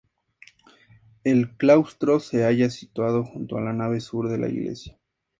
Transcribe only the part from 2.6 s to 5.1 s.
situado junto a la nave sur de la iglesia.